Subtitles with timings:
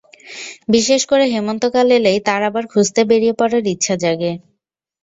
[0.69, 4.31] বিশেষ করে হেমন্তকাল এলেই তার আবার খুঁজতে বেরিয়ে পড়ার ইচ্ছা জাগে।